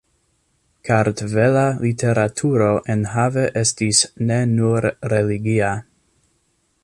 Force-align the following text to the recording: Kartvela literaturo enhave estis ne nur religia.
Kartvela 0.87 1.65
literaturo 1.83 2.71
enhave 2.95 3.45
estis 3.63 4.01
ne 4.31 4.41
nur 4.55 4.87
religia. 5.15 5.71